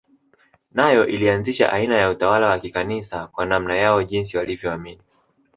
[0.73, 5.01] Nayo ilianzisha aina ya utawala wa Kikanisa kwa namna yao jinsi walivyoamini